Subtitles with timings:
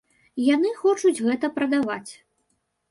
[0.43, 2.11] Яны хочуць гэта прадаваць.